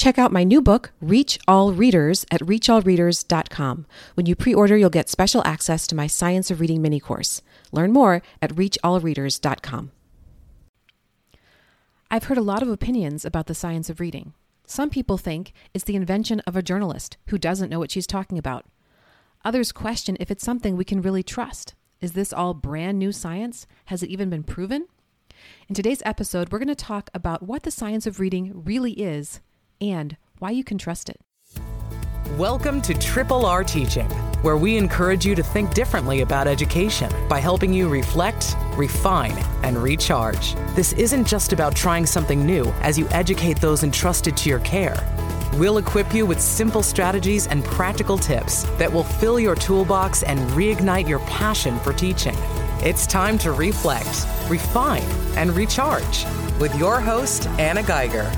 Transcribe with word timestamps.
Check 0.00 0.18
out 0.18 0.32
my 0.32 0.44
new 0.44 0.62
book, 0.62 0.92
Reach 1.02 1.38
All 1.46 1.74
Readers, 1.74 2.24
at 2.30 2.40
reachallreaders.com. 2.40 3.84
When 4.14 4.24
you 4.24 4.34
pre 4.34 4.54
order, 4.54 4.74
you'll 4.74 4.88
get 4.88 5.10
special 5.10 5.42
access 5.44 5.86
to 5.86 5.94
my 5.94 6.06
Science 6.06 6.50
of 6.50 6.58
Reading 6.58 6.80
mini 6.80 7.00
course. 7.00 7.42
Learn 7.70 7.92
more 7.92 8.22
at 8.40 8.54
reachallreaders.com. 8.54 9.90
I've 12.10 12.24
heard 12.24 12.38
a 12.38 12.40
lot 12.40 12.62
of 12.62 12.70
opinions 12.70 13.26
about 13.26 13.46
the 13.46 13.54
science 13.54 13.90
of 13.90 14.00
reading. 14.00 14.32
Some 14.64 14.88
people 14.88 15.18
think 15.18 15.52
it's 15.74 15.84
the 15.84 15.96
invention 15.96 16.40
of 16.46 16.56
a 16.56 16.62
journalist 16.62 17.18
who 17.26 17.36
doesn't 17.36 17.68
know 17.68 17.78
what 17.78 17.90
she's 17.90 18.06
talking 18.06 18.38
about. 18.38 18.64
Others 19.44 19.70
question 19.70 20.16
if 20.18 20.30
it's 20.30 20.42
something 20.42 20.78
we 20.78 20.84
can 20.86 21.02
really 21.02 21.22
trust. 21.22 21.74
Is 22.00 22.12
this 22.12 22.32
all 22.32 22.54
brand 22.54 22.98
new 22.98 23.12
science? 23.12 23.66
Has 23.84 24.02
it 24.02 24.08
even 24.08 24.30
been 24.30 24.44
proven? 24.44 24.86
In 25.68 25.74
today's 25.74 26.02
episode, 26.06 26.50
we're 26.50 26.58
going 26.58 26.68
to 26.68 26.74
talk 26.74 27.10
about 27.12 27.42
what 27.42 27.64
the 27.64 27.70
science 27.70 28.06
of 28.06 28.18
reading 28.18 28.64
really 28.64 28.92
is 28.92 29.42
and 29.80 30.16
why 30.38 30.50
you 30.50 30.64
can 30.64 30.78
trust 30.78 31.08
it. 31.08 31.20
Welcome 32.36 32.80
to 32.82 32.94
Triple 32.94 33.44
R 33.44 33.64
Teaching, 33.64 34.08
where 34.42 34.56
we 34.56 34.76
encourage 34.76 35.26
you 35.26 35.34
to 35.34 35.42
think 35.42 35.74
differently 35.74 36.20
about 36.20 36.46
education 36.46 37.10
by 37.28 37.40
helping 37.40 37.72
you 37.72 37.88
reflect, 37.88 38.56
refine, 38.74 39.36
and 39.62 39.76
recharge. 39.76 40.54
This 40.74 40.92
isn't 40.94 41.26
just 41.26 41.52
about 41.52 41.74
trying 41.74 42.06
something 42.06 42.46
new 42.46 42.66
as 42.82 42.98
you 42.98 43.08
educate 43.10 43.60
those 43.60 43.82
entrusted 43.82 44.36
to 44.38 44.48
your 44.48 44.60
care. 44.60 44.96
We'll 45.54 45.78
equip 45.78 46.14
you 46.14 46.24
with 46.24 46.40
simple 46.40 46.82
strategies 46.82 47.48
and 47.48 47.64
practical 47.64 48.16
tips 48.16 48.62
that 48.78 48.90
will 48.90 49.04
fill 49.04 49.40
your 49.40 49.56
toolbox 49.56 50.22
and 50.22 50.38
reignite 50.50 51.08
your 51.08 51.18
passion 51.20 51.78
for 51.80 51.92
teaching. 51.92 52.36
It's 52.82 53.06
time 53.06 53.36
to 53.38 53.52
reflect, 53.52 54.26
refine, 54.48 55.02
and 55.36 55.50
recharge 55.50 56.24
with 56.60 56.74
your 56.78 57.00
host, 57.00 57.48
Anna 57.58 57.82
Geiger. 57.82 58.30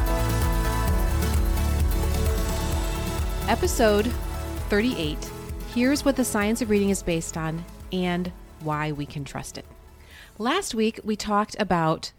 Episode 3.48 4.06
38 4.68 5.18
Here's 5.74 6.04
what 6.04 6.14
the 6.14 6.24
science 6.24 6.62
of 6.62 6.70
reading 6.70 6.90
is 6.90 7.02
based 7.02 7.36
on 7.36 7.64
and 7.92 8.30
why 8.60 8.92
we 8.92 9.04
can 9.04 9.24
trust 9.24 9.58
it. 9.58 9.64
Last 10.38 10.76
week, 10.76 11.00
we 11.02 11.16
talked 11.16 11.56
about 11.58 12.12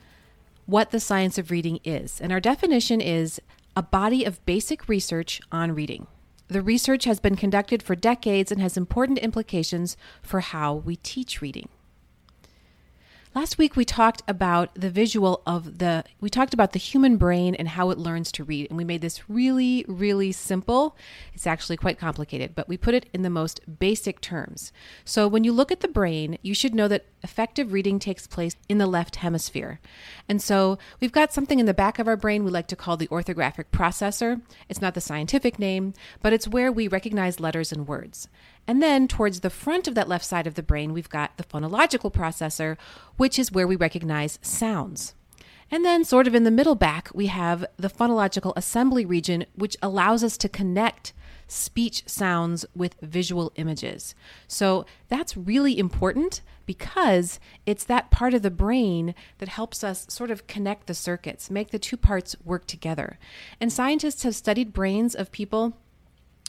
what 0.65 0.91
the 0.91 0.99
science 0.99 1.37
of 1.37 1.49
reading 1.49 1.79
is, 1.85 2.19
and 2.19 2.33
our 2.33 2.41
definition 2.41 2.99
is 2.99 3.39
a 3.75 3.81
body 3.81 4.25
of 4.25 4.45
basic 4.45 4.89
research 4.89 5.39
on 5.49 5.71
reading. 5.71 6.07
The 6.49 6.61
research 6.61 7.05
has 7.05 7.21
been 7.21 7.37
conducted 7.37 7.81
for 7.81 7.95
decades 7.95 8.51
and 8.51 8.59
has 8.59 8.75
important 8.75 9.19
implications 9.19 9.95
for 10.21 10.41
how 10.41 10.73
we 10.73 10.97
teach 10.97 11.41
reading. 11.41 11.69
Last 13.35 13.57
week 13.57 13.75
we 13.75 13.83
talked 13.83 14.21
about 14.27 14.75
the 14.75 14.91
visual 14.91 15.41
of 15.47 15.79
the 15.79 16.03
we 16.21 16.29
talked 16.29 16.53
about 16.53 16.73
the 16.73 16.79
human 16.79 17.17
brain 17.17 17.55
and 17.55 17.67
how 17.67 17.89
it 17.89 17.97
learns 17.97 18.31
to 18.33 18.43
read 18.43 18.67
and 18.69 18.77
we 18.77 18.83
made 18.83 19.01
this 19.01 19.27
really 19.27 19.83
really 19.87 20.31
simple. 20.31 20.95
It's 21.33 21.47
actually 21.47 21.77
quite 21.77 21.97
complicated, 21.97 22.53
but 22.53 22.67
we 22.67 22.77
put 22.77 22.93
it 22.93 23.09
in 23.11 23.23
the 23.23 23.31
most 23.31 23.59
basic 23.79 24.21
terms. 24.21 24.71
So 25.03 25.27
when 25.27 25.43
you 25.43 25.51
look 25.51 25.71
at 25.71 25.79
the 25.79 25.87
brain, 25.87 26.37
you 26.43 26.53
should 26.53 26.75
know 26.75 26.87
that 26.89 27.05
effective 27.23 27.73
reading 27.73 27.97
takes 27.97 28.27
place 28.27 28.55
in 28.69 28.77
the 28.77 28.85
left 28.85 29.15
hemisphere. 29.15 29.79
And 30.29 30.39
so 30.39 30.77
we've 30.99 31.11
got 31.11 31.33
something 31.33 31.59
in 31.59 31.65
the 31.65 31.73
back 31.73 31.97
of 31.97 32.07
our 32.07 32.17
brain 32.17 32.43
we 32.43 32.51
like 32.51 32.67
to 32.67 32.75
call 32.75 32.97
the 32.97 33.07
orthographic 33.07 33.71
processor. 33.71 34.41
It's 34.69 34.81
not 34.81 34.93
the 34.93 35.01
scientific 35.01 35.57
name, 35.57 35.95
but 36.21 36.33
it's 36.33 36.47
where 36.47 36.71
we 36.71 36.87
recognize 36.87 37.39
letters 37.39 37.71
and 37.71 37.87
words. 37.87 38.27
And 38.67 38.81
then 38.81 39.07
towards 39.07 39.41
the 39.41 39.49
front 39.49 39.87
of 39.87 39.95
that 39.95 40.07
left 40.07 40.25
side 40.25 40.47
of 40.47 40.55
the 40.55 40.63
brain, 40.63 40.93
we've 40.93 41.09
got 41.09 41.37
the 41.37 41.43
phonological 41.43 42.13
processor, 42.13 42.77
which 43.17 43.37
is 43.37 43.51
where 43.51 43.67
we 43.67 43.75
recognize 43.75 44.39
sounds. 44.41 45.15
And 45.71 45.83
then, 45.83 46.03
sort 46.03 46.27
of 46.27 46.35
in 46.35 46.43
the 46.43 46.51
middle 46.51 46.75
back, 46.75 47.09
we 47.13 47.27
have 47.27 47.65
the 47.77 47.89
phonological 47.89 48.53
assembly 48.55 49.05
region, 49.05 49.45
which 49.55 49.75
allows 49.81 50.23
us 50.23 50.37
to 50.37 50.49
connect 50.49 51.13
speech 51.47 52.03
sounds 52.07 52.65
with 52.75 52.95
visual 53.01 53.51
images. 53.55 54.15
So 54.47 54.85
that's 55.07 55.37
really 55.37 55.77
important 55.77 56.41
because 56.65 57.39
it's 57.65 57.83
that 57.85 58.11
part 58.11 58.33
of 58.33 58.41
the 58.41 58.51
brain 58.51 59.13
that 59.39 59.49
helps 59.49 59.83
us 59.83 60.05
sort 60.09 60.31
of 60.31 60.47
connect 60.47 60.87
the 60.87 60.93
circuits, 60.93 61.49
make 61.49 61.71
the 61.71 61.79
two 61.79 61.97
parts 61.97 62.35
work 62.43 62.65
together. 62.65 63.17
And 63.59 63.71
scientists 63.71 64.23
have 64.23 64.35
studied 64.35 64.73
brains 64.73 65.15
of 65.15 65.31
people 65.31 65.77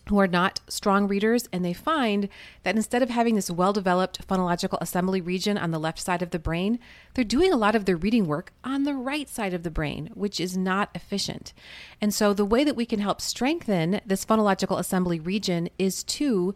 who 0.09 0.19
are 0.19 0.27
not 0.27 0.61
strong 0.69 1.09
readers, 1.09 1.49
and 1.53 1.65
they 1.65 1.73
find 1.73 2.29
that 2.63 2.77
instead 2.77 3.03
of 3.03 3.11
having 3.11 3.35
this 3.35 3.51
well 3.51 3.73
developed 3.73 4.27
phonological 4.27 4.79
assembly 4.81 5.21
region 5.21 5.57
on 5.57 5.71
the 5.71 5.79
left 5.79 5.99
side 5.99 6.23
of 6.23 6.31
the 6.31 6.39
brain, 6.39 6.79
they're 7.15 7.25
doing 7.25 7.53
a 7.53 7.57
lot 7.57 7.75
of 7.75 7.85
their 7.85 7.97
reading 7.97 8.27
work 8.27 8.53
on 8.63 8.85
the 8.85 8.95
right 8.95 9.29
side 9.29 9.55
of 9.55 9.63
the 9.63 9.71
brain, 9.71 10.11
which 10.15 10.41
is 10.41 10.57
not 10.57 10.91
efficient. 10.95 11.53
And 12.01 12.13
so, 12.13 12.35
the 12.35 12.45
way 12.45 12.65
that 12.65 12.77
we 12.77 12.87
can 12.87 13.01
help 13.01 13.21
strengthen 13.21 14.01
this 14.05 14.25
phonological 14.25 14.79
assembly 14.79 15.21
region 15.21 15.69
is 15.79 16.05
to 16.05 16.55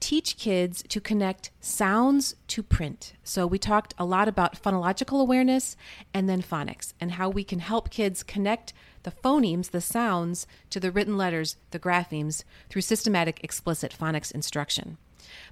teach 0.00 0.36
kids 0.36 0.82
to 0.88 1.00
connect 1.00 1.50
sounds 1.60 2.34
to 2.48 2.62
print. 2.62 3.12
So, 3.22 3.46
we 3.46 3.58
talked 3.58 3.94
a 3.98 4.04
lot 4.04 4.28
about 4.28 4.60
phonological 4.60 5.20
awareness 5.20 5.76
and 6.12 6.28
then 6.28 6.42
phonics 6.42 6.94
and 7.00 7.12
how 7.12 7.28
we 7.28 7.44
can 7.44 7.60
help 7.60 7.90
kids 7.90 8.22
connect 8.22 8.72
the 9.02 9.10
phonemes, 9.10 9.70
the 9.70 9.80
sounds, 9.80 10.46
to 10.70 10.80
the 10.80 10.90
written 10.90 11.16
letters, 11.16 11.56
the 11.70 11.78
graphemes, 11.78 12.44
through 12.68 12.82
systematic 12.82 13.42
explicit 13.42 13.94
phonics 13.98 14.32
instruction. 14.32 14.98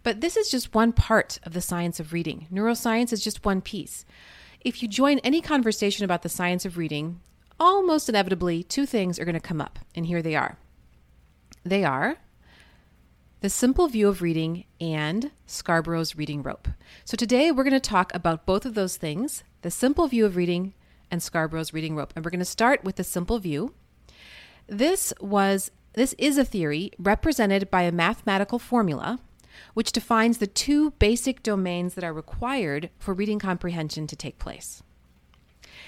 But 0.02 0.20
this 0.20 0.36
is 0.36 0.50
just 0.50 0.74
one 0.74 0.92
part 0.92 1.38
of 1.44 1.52
the 1.52 1.60
science 1.60 2.00
of 2.00 2.12
reading. 2.12 2.46
Neuroscience 2.52 3.12
is 3.12 3.22
just 3.22 3.44
one 3.44 3.60
piece. 3.60 4.04
If 4.60 4.82
you 4.82 4.88
join 4.88 5.18
any 5.20 5.40
conversation 5.40 6.04
about 6.04 6.22
the 6.22 6.28
science 6.28 6.64
of 6.64 6.76
reading, 6.76 7.20
almost 7.60 8.08
inevitably 8.08 8.62
two 8.64 8.86
things 8.86 9.18
are 9.18 9.24
going 9.24 9.34
to 9.34 9.40
come 9.40 9.60
up, 9.60 9.78
and 9.94 10.06
here 10.06 10.22
they 10.22 10.34
are. 10.34 10.58
They 11.64 11.84
are 11.84 12.18
the 13.40 13.50
simple 13.50 13.86
view 13.86 14.08
of 14.08 14.20
reading 14.20 14.64
and 14.80 15.30
Scarborough's 15.46 16.16
reading 16.16 16.42
rope. 16.42 16.66
So 17.04 17.16
today 17.16 17.52
we're 17.52 17.62
going 17.62 17.72
to 17.72 17.80
talk 17.80 18.12
about 18.14 18.46
both 18.46 18.66
of 18.66 18.74
those 18.74 18.96
things 18.96 19.44
the 19.62 19.70
simple 19.70 20.06
view 20.06 20.24
of 20.24 20.36
reading 20.36 20.74
and 21.10 21.20
Scarborough's 21.20 21.72
reading 21.72 21.96
rope. 21.96 22.12
And 22.14 22.24
we're 22.24 22.30
going 22.30 22.38
to 22.40 22.44
start 22.44 22.84
with 22.84 22.96
the 22.96 23.04
simple 23.04 23.38
view. 23.38 23.74
This 24.66 25.12
was 25.20 25.70
this 25.94 26.14
is 26.18 26.38
a 26.38 26.44
theory 26.44 26.92
represented 26.98 27.70
by 27.70 27.82
a 27.82 27.92
mathematical 27.92 28.58
formula 28.58 29.18
which 29.74 29.90
defines 29.90 30.38
the 30.38 30.46
two 30.46 30.92
basic 30.92 31.42
domains 31.42 31.94
that 31.94 32.04
are 32.04 32.12
required 32.12 32.90
for 32.98 33.14
reading 33.14 33.38
comprehension 33.38 34.06
to 34.06 34.14
take 34.14 34.38
place. 34.38 34.82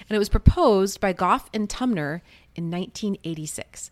And 0.08 0.16
it 0.16 0.18
was 0.18 0.28
proposed 0.28 1.00
by 1.00 1.12
Gough 1.12 1.48
and 1.52 1.68
Tunmer 1.68 2.20
in 2.54 2.70
1986. 2.70 3.90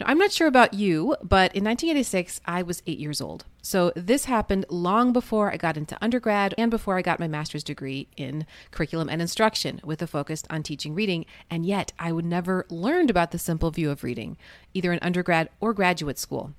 Now, 0.00 0.06
I'm 0.08 0.18
not 0.18 0.32
sure 0.32 0.46
about 0.46 0.74
you, 0.74 1.16
but 1.22 1.54
in 1.54 1.64
1986, 1.64 2.40
I 2.46 2.62
was 2.62 2.82
eight 2.86 2.98
years 2.98 3.20
old. 3.20 3.44
So 3.62 3.92
this 3.94 4.24
happened 4.24 4.64
long 4.68 5.12
before 5.12 5.52
I 5.52 5.56
got 5.56 5.76
into 5.76 5.98
undergrad 6.00 6.54
and 6.56 6.70
before 6.70 6.96
I 6.96 7.02
got 7.02 7.20
my 7.20 7.28
master's 7.28 7.64
degree 7.64 8.08
in 8.16 8.46
curriculum 8.70 9.08
and 9.08 9.20
instruction 9.20 9.80
with 9.84 10.00
a 10.02 10.06
focus 10.06 10.42
on 10.50 10.62
teaching 10.62 10.94
reading. 10.94 11.26
And 11.50 11.66
yet, 11.66 11.92
I 11.98 12.12
would 12.12 12.24
never 12.24 12.66
learned 12.70 13.10
about 13.10 13.30
the 13.30 13.38
simple 13.38 13.70
view 13.70 13.90
of 13.90 14.04
reading, 14.04 14.36
either 14.74 14.92
in 14.92 14.98
undergrad 15.00 15.50
or 15.60 15.74
graduate 15.74 16.18
school. 16.18 16.54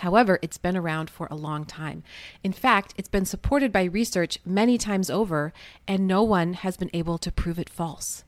However, 0.00 0.38
it's 0.40 0.58
been 0.58 0.76
around 0.76 1.10
for 1.10 1.28
a 1.30 1.36
long 1.36 1.64
time. 1.64 2.02
In 2.42 2.52
fact, 2.52 2.94
it's 2.96 3.08
been 3.08 3.26
supported 3.26 3.70
by 3.70 3.84
research 3.84 4.38
many 4.46 4.78
times 4.78 5.10
over, 5.10 5.52
and 5.86 6.06
no 6.06 6.22
one 6.22 6.54
has 6.54 6.76
been 6.76 6.90
able 6.94 7.18
to 7.18 7.30
prove 7.30 7.58
it 7.58 7.68
false. 7.68 8.24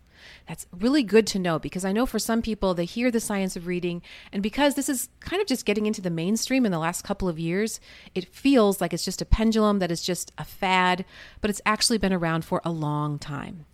That's 0.49 0.67
really 0.73 1.03
good 1.03 1.27
to 1.29 1.39
know 1.39 1.59
because 1.59 1.85
I 1.85 1.93
know 1.93 2.07
for 2.07 2.19
some 2.19 2.43
people, 2.43 2.75
they 2.75 2.85
hear 2.85 3.11
the 3.11 3.21
science 3.21 3.57
of 3.57 3.67
reading, 3.67 4.03
and 4.33 4.43
because 4.43 4.75
this 4.75 4.89
is 4.89 5.09
kind 5.21 5.41
of 5.41 5.49
just 5.49 5.67
getting 5.67 5.87
into 5.87 6.01
the 6.01 6.11
mainstream 6.11 6.65
in 6.67 6.73
the 6.73 6.79
last 6.79 7.03
couple 7.03 7.29
of 7.29 7.39
years, 7.39 7.81
it 8.15 8.35
feels 8.35 8.81
like 8.81 8.93
it's 8.93 9.05
just 9.05 9.23
a 9.23 9.27
pendulum, 9.27 9.79
that 9.79 9.91
is 9.91 10.03
just 10.03 10.33
a 10.39 10.45
fad, 10.45 11.05
but 11.41 11.51
it's 11.51 11.63
actually 11.65 11.99
been 11.99 12.13
around 12.13 12.45
for 12.45 12.61
a 12.65 12.71
long 12.71 13.19
time. 13.19 13.67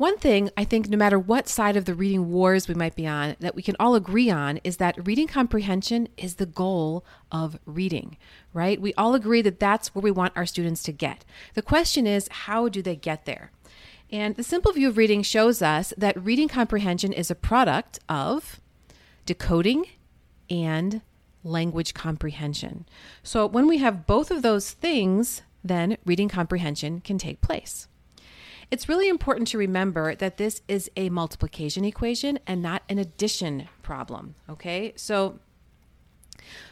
One 0.00 0.16
thing 0.16 0.48
I 0.56 0.64
think, 0.64 0.88
no 0.88 0.96
matter 0.96 1.18
what 1.18 1.46
side 1.46 1.76
of 1.76 1.84
the 1.84 1.94
reading 1.94 2.32
wars 2.32 2.66
we 2.66 2.74
might 2.74 2.96
be 2.96 3.06
on, 3.06 3.36
that 3.40 3.54
we 3.54 3.60
can 3.60 3.76
all 3.78 3.94
agree 3.94 4.30
on 4.30 4.58
is 4.64 4.78
that 4.78 5.06
reading 5.06 5.26
comprehension 5.26 6.08
is 6.16 6.36
the 6.36 6.46
goal 6.46 7.04
of 7.30 7.58
reading, 7.66 8.16
right? 8.54 8.80
We 8.80 8.94
all 8.94 9.14
agree 9.14 9.42
that 9.42 9.60
that's 9.60 9.94
where 9.94 10.00
we 10.00 10.10
want 10.10 10.32
our 10.36 10.46
students 10.46 10.82
to 10.84 10.92
get. 10.92 11.26
The 11.52 11.60
question 11.60 12.06
is, 12.06 12.28
how 12.30 12.70
do 12.70 12.80
they 12.80 12.96
get 12.96 13.26
there? 13.26 13.52
And 14.12 14.34
the 14.36 14.42
simple 14.42 14.72
view 14.72 14.88
of 14.88 14.96
reading 14.96 15.22
shows 15.22 15.62
us 15.62 15.94
that 15.96 16.22
reading 16.22 16.48
comprehension 16.48 17.12
is 17.12 17.30
a 17.30 17.36
product 17.36 18.00
of 18.08 18.60
decoding 19.24 19.86
and 20.48 21.02
language 21.44 21.94
comprehension. 21.94 22.86
So 23.22 23.46
when 23.46 23.66
we 23.66 23.78
have 23.78 24.06
both 24.06 24.30
of 24.30 24.42
those 24.42 24.72
things, 24.72 25.42
then 25.62 25.96
reading 26.04 26.28
comprehension 26.28 27.00
can 27.00 27.18
take 27.18 27.40
place. 27.40 27.86
It's 28.70 28.88
really 28.88 29.08
important 29.08 29.48
to 29.48 29.58
remember 29.58 30.14
that 30.14 30.36
this 30.36 30.62
is 30.68 30.90
a 30.96 31.08
multiplication 31.10 31.84
equation 31.84 32.38
and 32.46 32.62
not 32.62 32.82
an 32.88 32.98
addition 32.98 33.68
problem. 33.82 34.34
Okay, 34.48 34.92
so 34.96 35.38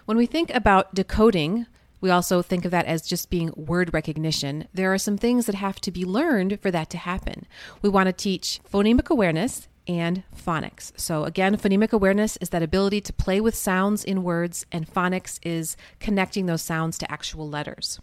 when 0.05 0.17
we 0.17 0.27
think 0.27 0.55
about 0.55 0.95
decoding, 0.95 1.67
we 2.01 2.11
also 2.11 2.43
think 2.43 2.65
of 2.65 2.71
that 2.71 2.87
as 2.87 3.03
just 3.03 3.31
being 3.31 3.53
word 3.57 3.93
recognition. 3.93 4.69
There 4.73 4.93
are 4.93 4.99
some 4.99 5.19
things 5.19 5.47
that 5.47 5.55
have 5.55 5.81
to 5.83 5.91
be 5.91 6.05
learned 6.05 6.61
for 6.61 6.71
that 6.71 6.91
to 6.91 6.99
happen. 6.99 7.47
We 7.83 7.89
want 7.89 8.07
to 8.07 8.13
teach 8.13 8.61
phonemic 8.71 9.11
awareness 9.11 9.69
and 9.89 10.23
phonics. 10.37 10.93
So, 10.97 11.25
again, 11.25 11.57
phonemic 11.57 11.93
awareness 11.93 12.37
is 12.39 12.51
that 12.51 12.63
ability 12.63 13.01
to 13.03 13.13
play 13.13 13.41
with 13.41 13.55
sounds 13.55 14.05
in 14.05 14.23
words, 14.23 14.67
and 14.71 14.87
phonics 14.87 15.41
is 15.43 15.77
connecting 15.99 16.47
those 16.47 16.63
sounds 16.63 16.99
to 16.99 17.11
actual 17.11 17.49
letters. 17.49 17.99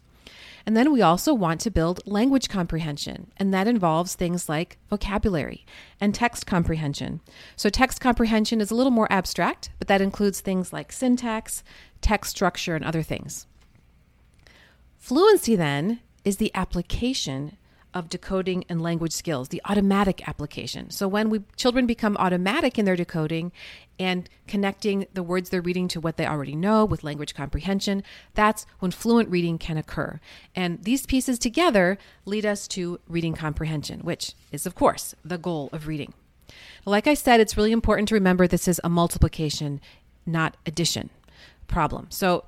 And 0.66 0.76
then 0.76 0.92
we 0.92 1.04
also 1.04 1.32
want 1.32 1.62
to 1.62 1.70
build 1.70 2.02
language 2.08 2.50
comprehension, 2.50 3.32
and 3.38 3.54
that 3.54 3.68
involves 3.68 4.16
things 4.16 4.50
like 4.50 4.80
vocabulary 4.90 5.64
and 6.02 6.16
text 6.16 6.48
comprehension. 6.48 7.22
So, 7.56 7.70
text 7.70 8.02
comprehension 8.02 8.62
is 8.62 8.72
a 8.72 8.76
little 8.76 8.92
more 8.92 9.12
abstract, 9.12 9.70
but 9.78 9.88
that 9.88 10.02
includes 10.02 10.42
things 10.42 10.74
like 10.74 10.92
syntax, 10.92 11.64
text 12.02 12.32
structure, 12.32 12.76
and 12.76 12.84
other 12.84 13.04
things. 13.04 13.46
Fluency 15.06 15.56
then 15.56 16.00
is 16.24 16.38
the 16.38 16.50
application 16.56 17.58
of 17.94 18.10
decoding 18.10 18.66
and 18.68 18.82
language 18.82 19.12
skills, 19.12 19.50
the 19.50 19.62
automatic 19.66 20.28
application. 20.28 20.90
So 20.90 21.08
when 21.08 21.30
we 21.30 21.42
children 21.56 21.86
become 21.86 22.18
automatic 22.18 22.80
in 22.80 22.86
their 22.86 22.96
decoding 22.96 23.52
and 24.00 24.28
connecting 24.48 25.06
the 25.14 25.22
words 25.22 25.52
they're 25.52 25.62
reading 25.62 25.88
to 25.90 26.00
what 26.00 26.18
they 26.18 26.26
already 26.26 26.56
know 26.56 26.86
with 26.86 27.04
language 27.04 27.36
comprehension, 27.36 28.02
that's 28.34 28.66
when 28.80 28.90
fluent 28.90 29.30
reading 29.30 29.60
can 29.60 29.78
occur. 29.78 30.20
And 30.56 30.84
these 30.84 31.06
pieces 31.06 31.38
together 31.38 32.00
lead 32.26 32.44
us 32.44 32.68
to 32.70 33.00
reading 33.08 33.36
comprehension, 33.36 34.00
which 34.00 34.34
is 34.52 34.66
of 34.66 34.74
course 34.74 35.14
the 35.24 35.38
goal 35.38 35.70
of 35.72 35.86
reading. 35.86 36.16
Like 36.84 37.06
I 37.06 37.14
said, 37.14 37.40
it's 37.40 37.56
really 37.56 37.72
important 37.72 38.08
to 38.08 38.16
remember 38.16 38.48
this 38.48 38.68
is 38.68 38.82
a 38.84 38.90
multiplication, 38.90 39.82
not 40.26 40.58
addition 40.66 41.12
problem. 41.68 42.08
So 42.10 42.46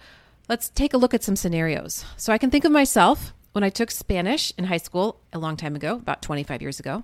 let's 0.50 0.70
take 0.70 0.94
a 0.94 0.98
look 0.98 1.14
at 1.14 1.24
some 1.24 1.36
scenarios. 1.36 2.06
So 2.16 2.34
I 2.34 2.38
can 2.38 2.50
think 2.50 2.66
of 2.66 2.72
myself 2.72 3.34
when 3.52 3.64
I 3.64 3.70
took 3.70 3.90
Spanish 3.90 4.54
in 4.58 4.66
high 4.66 4.78
school 4.78 5.20
a 5.34 5.40
long 5.40 5.58
time 5.58 5.76
ago, 5.76 5.96
about 5.96 6.22
25 6.22 6.62
years 6.62 6.80
ago, 6.80 7.04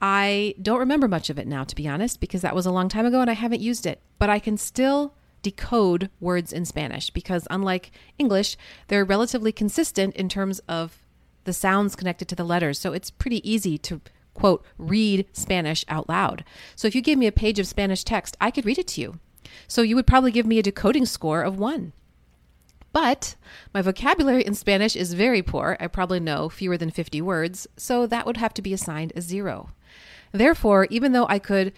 I 0.00 0.54
don't 0.60 0.78
remember 0.78 1.08
much 1.08 1.30
of 1.30 1.38
it 1.38 1.46
now, 1.46 1.64
to 1.64 1.74
be 1.74 1.88
honest, 1.88 2.20
because 2.20 2.42
that 2.42 2.54
was 2.54 2.66
a 2.66 2.72
long 2.72 2.88
time 2.88 3.06
ago 3.06 3.20
and 3.20 3.30
I 3.30 3.34
haven't 3.34 3.60
used 3.60 3.86
it. 3.86 4.00
But 4.18 4.30
I 4.30 4.38
can 4.38 4.56
still 4.56 5.14
decode 5.42 6.10
words 6.20 6.52
in 6.52 6.64
Spanish 6.64 7.10
because, 7.10 7.46
unlike 7.50 7.90
English, 8.18 8.56
they're 8.88 9.04
relatively 9.04 9.52
consistent 9.52 10.16
in 10.16 10.28
terms 10.28 10.58
of 10.68 10.98
the 11.44 11.52
sounds 11.52 11.94
connected 11.96 12.28
to 12.28 12.34
the 12.34 12.44
letters. 12.44 12.78
So 12.78 12.92
it's 12.92 13.10
pretty 13.10 13.48
easy 13.48 13.78
to 13.78 14.00
quote, 14.34 14.64
read 14.78 15.26
Spanish 15.32 15.84
out 15.88 16.08
loud. 16.08 16.44
So 16.76 16.88
if 16.88 16.94
you 16.94 17.02
gave 17.02 17.18
me 17.18 17.26
a 17.26 17.32
page 17.32 17.58
of 17.58 17.66
Spanish 17.66 18.04
text, 18.04 18.36
I 18.40 18.50
could 18.50 18.66
read 18.66 18.78
it 18.78 18.88
to 18.88 19.00
you. 19.00 19.20
So 19.68 19.82
you 19.82 19.96
would 19.96 20.06
probably 20.06 20.30
give 20.30 20.46
me 20.46 20.58
a 20.58 20.62
decoding 20.62 21.06
score 21.06 21.42
of 21.42 21.58
one. 21.58 21.92
But 22.92 23.34
my 23.72 23.82
vocabulary 23.82 24.42
in 24.44 24.54
Spanish 24.54 24.94
is 24.94 25.14
very 25.14 25.42
poor. 25.42 25.76
I 25.80 25.88
probably 25.88 26.20
know 26.20 26.48
fewer 26.48 26.76
than 26.76 26.90
50 26.90 27.20
words, 27.22 27.66
so 27.76 28.06
that 28.06 28.24
would 28.24 28.36
have 28.36 28.54
to 28.54 28.62
be 28.62 28.72
assigned 28.72 29.12
a 29.16 29.20
zero. 29.20 29.70
Therefore, 30.30 30.86
even 30.90 31.12
though 31.12 31.26
I 31.28 31.40
could 31.40 31.72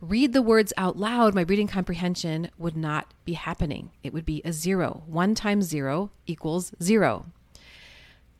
read 0.00 0.32
the 0.32 0.42
words 0.42 0.72
out 0.76 0.96
loud, 0.96 1.34
my 1.34 1.42
reading 1.42 1.66
comprehension 1.66 2.50
would 2.56 2.76
not 2.76 3.12
be 3.24 3.34
happening. 3.34 3.90
It 4.02 4.14
would 4.14 4.24
be 4.24 4.40
a 4.44 4.52
zero. 4.52 5.02
One 5.06 5.34
times 5.34 5.66
zero 5.66 6.10
equals 6.26 6.72
zero. 6.82 7.26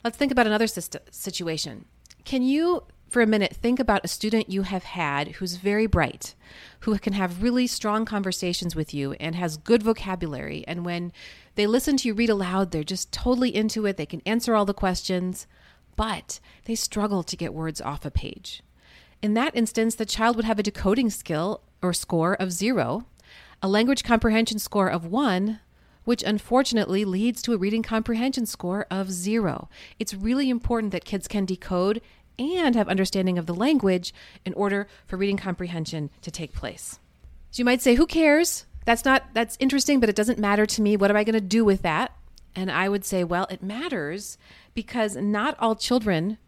Let's 0.02 0.16
think 0.16 0.32
about 0.32 0.46
another 0.46 0.66
situation. 0.66 1.84
Can 2.24 2.42
you 2.42 2.84
for 3.08 3.22
a 3.22 3.26
minute, 3.26 3.56
think 3.56 3.80
about 3.80 4.04
a 4.04 4.08
student 4.08 4.50
you 4.50 4.62
have 4.62 4.84
had 4.84 5.28
who's 5.28 5.56
very 5.56 5.86
bright, 5.86 6.34
who 6.80 6.96
can 6.98 7.14
have 7.14 7.42
really 7.42 7.66
strong 7.66 8.04
conversations 8.04 8.76
with 8.76 8.92
you 8.92 9.12
and 9.14 9.34
has 9.34 9.56
good 9.56 9.82
vocabulary. 9.82 10.64
And 10.68 10.84
when 10.84 11.12
they 11.54 11.66
listen 11.66 11.96
to 11.98 12.08
you 12.08 12.14
read 12.14 12.30
aloud, 12.30 12.70
they're 12.70 12.84
just 12.84 13.10
totally 13.12 13.54
into 13.54 13.86
it. 13.86 13.96
They 13.96 14.06
can 14.06 14.22
answer 14.26 14.54
all 14.54 14.64
the 14.64 14.74
questions, 14.74 15.46
but 15.96 16.38
they 16.64 16.74
struggle 16.74 17.22
to 17.22 17.36
get 17.36 17.54
words 17.54 17.80
off 17.80 18.04
a 18.04 18.10
page. 18.10 18.62
In 19.22 19.34
that 19.34 19.56
instance, 19.56 19.94
the 19.94 20.06
child 20.06 20.36
would 20.36 20.44
have 20.44 20.58
a 20.58 20.62
decoding 20.62 21.10
skill 21.10 21.62
or 21.82 21.92
score 21.92 22.34
of 22.34 22.52
zero, 22.52 23.06
a 23.62 23.68
language 23.68 24.04
comprehension 24.04 24.58
score 24.58 24.88
of 24.88 25.06
one, 25.06 25.60
which 26.04 26.22
unfortunately 26.22 27.04
leads 27.04 27.42
to 27.42 27.52
a 27.52 27.58
reading 27.58 27.82
comprehension 27.82 28.46
score 28.46 28.86
of 28.90 29.10
zero. 29.10 29.68
It's 29.98 30.14
really 30.14 30.48
important 30.48 30.92
that 30.92 31.04
kids 31.04 31.28
can 31.28 31.44
decode 31.44 32.00
and 32.38 32.74
have 32.74 32.88
understanding 32.88 33.38
of 33.38 33.46
the 33.46 33.54
language 33.54 34.14
in 34.44 34.54
order 34.54 34.86
for 35.06 35.16
reading 35.16 35.36
comprehension 35.36 36.10
to 36.22 36.30
take 36.30 36.52
place. 36.52 36.98
So 37.50 37.60
you 37.60 37.64
might 37.64 37.82
say, 37.82 37.94
who 37.94 38.06
cares? 38.06 38.66
That's 38.84 39.04
not 39.04 39.24
that's 39.34 39.56
interesting, 39.60 40.00
but 40.00 40.08
it 40.08 40.16
doesn't 40.16 40.38
matter 40.38 40.66
to 40.66 40.82
me. 40.82 40.96
What 40.96 41.10
am 41.10 41.16
I 41.16 41.24
going 41.24 41.34
to 41.34 41.40
do 41.40 41.64
with 41.64 41.82
that? 41.82 42.14
And 42.54 42.70
I 42.70 42.88
would 42.88 43.04
say, 43.04 43.24
well, 43.24 43.46
it 43.50 43.62
matters 43.62 44.38
because 44.74 45.16
not 45.16 45.56
all 45.60 45.76
children 45.76 46.38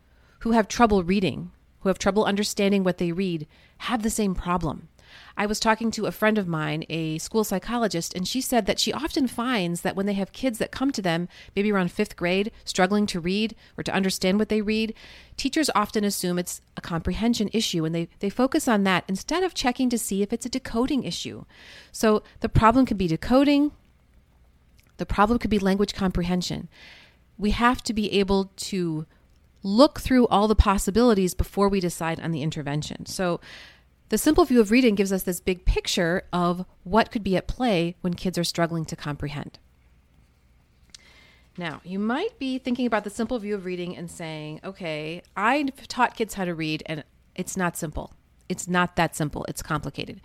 who 0.40 0.52
have 0.52 0.68
trouble 0.68 1.02
reading, 1.02 1.52
who 1.80 1.88
have 1.88 1.98
trouble 1.98 2.24
understanding 2.24 2.82
what 2.82 2.98
they 2.98 3.12
read, 3.12 3.46
have 3.78 4.02
the 4.02 4.10
same 4.10 4.34
problem. 4.34 4.88
I 5.36 5.46
was 5.46 5.60
talking 5.60 5.90
to 5.92 6.06
a 6.06 6.12
friend 6.12 6.38
of 6.38 6.48
mine, 6.48 6.84
a 6.88 7.18
school 7.18 7.44
psychologist, 7.44 8.14
and 8.14 8.26
she 8.26 8.40
said 8.40 8.66
that 8.66 8.78
she 8.78 8.92
often 8.92 9.26
finds 9.26 9.82
that 9.82 9.96
when 9.96 10.06
they 10.06 10.14
have 10.14 10.32
kids 10.32 10.58
that 10.58 10.70
come 10.70 10.90
to 10.92 11.02
them, 11.02 11.28
maybe 11.54 11.72
around 11.72 11.92
fifth 11.92 12.16
grade, 12.16 12.52
struggling 12.64 13.06
to 13.06 13.20
read 13.20 13.54
or 13.76 13.84
to 13.84 13.92
understand 13.92 14.38
what 14.38 14.48
they 14.48 14.60
read, 14.60 14.94
teachers 15.36 15.70
often 15.74 16.04
assume 16.04 16.38
it's 16.38 16.60
a 16.76 16.80
comprehension 16.80 17.48
issue 17.52 17.84
and 17.84 17.94
they, 17.94 18.08
they 18.18 18.30
focus 18.30 18.68
on 18.68 18.84
that 18.84 19.04
instead 19.08 19.42
of 19.42 19.54
checking 19.54 19.88
to 19.90 19.98
see 19.98 20.22
if 20.22 20.32
it's 20.32 20.46
a 20.46 20.50
decoding 20.50 21.04
issue. 21.04 21.44
So 21.92 22.22
the 22.40 22.48
problem 22.48 22.86
could 22.86 22.98
be 22.98 23.08
decoding, 23.08 23.72
the 24.98 25.06
problem 25.06 25.38
could 25.38 25.50
be 25.50 25.58
language 25.58 25.94
comprehension. 25.94 26.68
We 27.38 27.52
have 27.52 27.82
to 27.84 27.94
be 27.94 28.12
able 28.12 28.50
to 28.56 29.06
look 29.62 30.00
through 30.00 30.26
all 30.28 30.48
the 30.48 30.54
possibilities 30.54 31.34
before 31.34 31.68
we 31.68 31.80
decide 31.80 32.20
on 32.20 32.32
the 32.32 32.42
intervention. 32.42 33.06
So 33.06 33.40
the 34.10 34.18
simple 34.18 34.44
view 34.44 34.60
of 34.60 34.70
reading 34.70 34.94
gives 34.96 35.12
us 35.12 35.22
this 35.22 35.40
big 35.40 35.64
picture 35.64 36.24
of 36.32 36.66
what 36.84 37.10
could 37.10 37.24
be 37.24 37.36
at 37.36 37.46
play 37.46 37.96
when 38.00 38.14
kids 38.14 38.36
are 38.36 38.44
struggling 38.44 38.84
to 38.84 38.96
comprehend. 38.96 39.58
Now, 41.56 41.80
you 41.84 41.98
might 41.98 42.38
be 42.38 42.58
thinking 42.58 42.86
about 42.86 43.04
the 43.04 43.10
simple 43.10 43.38
view 43.38 43.54
of 43.54 43.64
reading 43.64 43.96
and 43.96 44.10
saying, 44.10 44.60
okay, 44.64 45.22
I've 45.36 45.88
taught 45.88 46.16
kids 46.16 46.34
how 46.34 46.44
to 46.44 46.54
read 46.54 46.82
and 46.86 47.04
it's 47.34 47.56
not 47.56 47.76
simple. 47.76 48.12
It's 48.48 48.66
not 48.66 48.96
that 48.96 49.14
simple. 49.14 49.46
It's 49.48 49.62
complicated. 49.62 50.20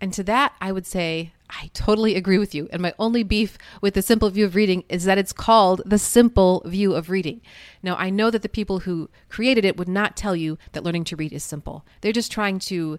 And 0.00 0.12
to 0.14 0.22
that, 0.24 0.54
I 0.60 0.72
would 0.72 0.86
say, 0.86 1.32
I 1.50 1.70
totally 1.74 2.14
agree 2.14 2.38
with 2.38 2.54
you. 2.54 2.68
And 2.72 2.80
my 2.80 2.94
only 2.98 3.22
beef 3.22 3.58
with 3.82 3.94
the 3.94 4.02
simple 4.02 4.30
view 4.30 4.46
of 4.46 4.54
reading 4.54 4.84
is 4.88 5.04
that 5.04 5.18
it's 5.18 5.32
called 5.32 5.82
the 5.84 5.98
simple 5.98 6.62
view 6.64 6.94
of 6.94 7.10
reading. 7.10 7.42
Now, 7.82 7.96
I 7.96 8.08
know 8.08 8.30
that 8.30 8.42
the 8.42 8.48
people 8.48 8.80
who 8.80 9.10
created 9.28 9.64
it 9.64 9.76
would 9.76 9.88
not 9.88 10.16
tell 10.16 10.34
you 10.34 10.56
that 10.72 10.84
learning 10.84 11.04
to 11.04 11.16
read 11.16 11.32
is 11.32 11.44
simple. 11.44 11.84
They're 12.00 12.12
just 12.12 12.32
trying 12.32 12.58
to 12.60 12.98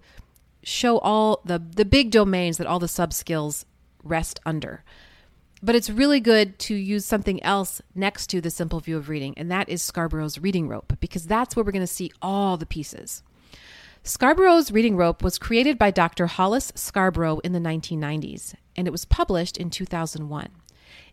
show 0.67 0.99
all 0.99 1.41
the 1.45 1.59
the 1.59 1.85
big 1.85 2.11
domains 2.11 2.57
that 2.57 2.67
all 2.67 2.79
the 2.79 2.87
sub 2.87 3.13
skills 3.13 3.65
rest 4.03 4.39
under. 4.45 4.83
But 5.63 5.75
it's 5.75 5.89
really 5.89 6.19
good 6.19 6.59
to 6.59 6.75
use 6.75 7.03
something 7.05 7.41
else 7.41 7.81
next 7.95 8.27
to 8.27 8.41
the 8.41 8.51
simple 8.51 8.79
view 8.79 8.97
of 8.97 9.09
reading, 9.09 9.33
and 9.37 9.49
that 9.49 9.69
is 9.69 9.81
Scarborough's 9.81 10.37
reading 10.37 10.67
rope, 10.67 10.93
because 10.99 11.25
that's 11.25 11.55
where 11.55 11.65
we're 11.65 11.71
going 11.71 11.81
to 11.81 11.87
see 11.87 12.11
all 12.21 12.57
the 12.57 12.65
pieces. 12.65 13.23
Scarborough's 14.03 14.71
reading 14.71 14.95
rope 14.95 15.23
was 15.23 15.39
created 15.39 15.79
by 15.79 15.89
Dr. 15.89 16.27
Hollis 16.27 16.71
Scarborough 16.75 17.39
in 17.39 17.53
the 17.53 17.59
1990s, 17.59 18.53
and 18.75 18.87
it 18.87 18.91
was 18.91 19.03
published 19.03 19.57
in 19.57 19.71
2001. 19.71 20.49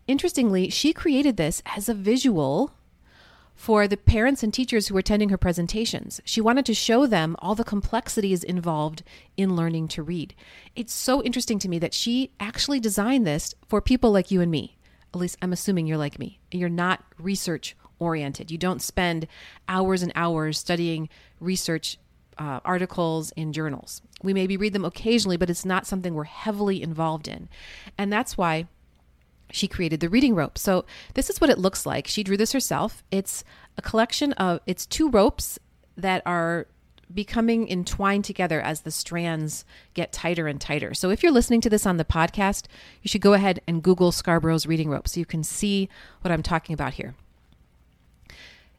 Interestingly, 0.06 0.68
she 0.68 0.92
created 0.92 1.38
this 1.38 1.62
as 1.64 1.88
a 1.88 1.94
visual 1.94 2.73
for 3.54 3.87
the 3.87 3.96
parents 3.96 4.42
and 4.42 4.52
teachers 4.52 4.88
who 4.88 4.94
were 4.94 5.00
attending 5.00 5.28
her 5.28 5.38
presentations. 5.38 6.20
She 6.25 6.40
wanted 6.40 6.66
to 6.66 6.75
show 6.75 7.06
them 7.06 7.37
all 7.38 7.54
the 7.54 7.64
complexities 7.64 8.44
involved 8.44 9.02
in 9.37 9.56
learning 9.56 9.88
to 9.88 10.02
read. 10.02 10.34
It's 10.75 10.92
so 10.92 11.23
interesting 11.23 11.58
to 11.61 11.68
me 11.68 11.78
that 11.78 11.94
she 11.94 12.32
actually 12.40 12.80
designed 12.80 13.26
this 13.26 13.54
for 13.68 13.80
people 13.80 14.11
like 14.11 14.30
you 14.30 14.40
and 14.40 14.50
me. 14.50 14.76
At 15.14 15.20
least 15.20 15.38
I'm 15.40 15.52
assuming 15.52 15.87
you're 15.87 15.96
like 15.96 16.18
me. 16.18 16.40
You're 16.50 16.68
not 16.68 17.04
research 17.18 17.76
oriented. 17.99 18.50
You 18.50 18.58
don't 18.58 18.82
spend 18.82 19.26
hours 19.68 20.02
and 20.02 20.12
hours 20.16 20.58
studying 20.58 21.08
research 21.40 21.99
uh, 22.38 22.61
articles 22.64 23.32
in 23.37 23.52
journals. 23.52 24.02
We 24.23 24.34
maybe 24.34 24.56
read 24.56 24.73
them 24.73 24.84
occasionally, 24.84 25.37
but 25.37 25.50
it's 25.50 25.64
not 25.64 25.87
something 25.87 26.14
we're 26.14 26.25
heavily 26.25 26.82
involved 26.82 27.28
in. 27.28 27.49
And 27.96 28.12
that's 28.12 28.37
why 28.37 28.66
she 29.50 29.68
created 29.68 30.00
the 30.00 30.08
reading 30.08 30.34
rope. 30.34 30.58
So 30.58 30.84
this 31.14 31.30
is 31.30 31.40
what 31.40 31.50
it 31.50 31.58
looks 31.58 31.86
like. 31.86 32.06
She 32.06 32.24
drew 32.24 32.36
this 32.36 32.52
herself. 32.52 33.02
It's 33.10 33.44
a 33.76 33.82
collection 33.82 34.32
of 34.34 34.60
it's 34.66 34.86
two 34.86 35.08
ropes 35.10 35.58
that 35.96 36.22
are 36.26 36.66
becoming 37.12 37.68
entwined 37.68 38.24
together 38.24 38.60
as 38.60 38.80
the 38.80 38.90
strands 38.90 39.64
get 39.92 40.12
tighter 40.12 40.48
and 40.48 40.60
tighter. 40.60 40.94
So 40.94 41.10
if 41.10 41.22
you're 41.22 41.32
listening 41.32 41.60
to 41.62 41.70
this 41.70 41.86
on 41.86 41.96
the 41.96 42.04
podcast, 42.04 42.64
you 43.02 43.08
should 43.08 43.20
go 43.20 43.34
ahead 43.34 43.60
and 43.68 43.82
Google 43.82 44.10
Scarborough's 44.10 44.66
reading 44.66 44.90
rope 44.90 45.08
so 45.08 45.20
you 45.20 45.26
can 45.26 45.44
see 45.44 45.88
what 46.22 46.32
I'm 46.32 46.42
talking 46.42 46.74
about 46.74 46.94
here. 46.94 47.14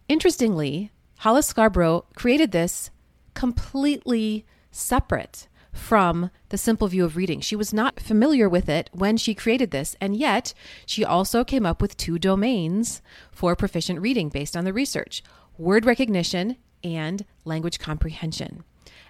Interestingly, 0.09 0.91
Hollis 1.19 1.47
Scarborough 1.47 2.05
created 2.15 2.51
this 2.51 2.91
completely 3.33 4.45
separate 4.71 5.47
from 5.75 6.31
the 6.49 6.57
simple 6.57 6.87
view 6.87 7.05
of 7.05 7.15
reading. 7.15 7.41
She 7.41 7.55
was 7.55 7.73
not 7.73 7.99
familiar 7.99 8.49
with 8.49 8.69
it 8.69 8.89
when 8.93 9.17
she 9.17 9.35
created 9.35 9.71
this, 9.71 9.95
and 10.01 10.15
yet 10.15 10.53
she 10.85 11.05
also 11.05 11.43
came 11.43 11.65
up 11.65 11.81
with 11.81 11.97
two 11.97 12.17
domains 12.17 13.01
for 13.31 13.55
proficient 13.55 13.99
reading 13.99 14.29
based 14.29 14.57
on 14.57 14.63
the 14.65 14.73
research 14.73 15.21
word 15.57 15.85
recognition 15.85 16.57
and 16.83 17.25
language 17.45 17.79
comprehension. 17.79 18.63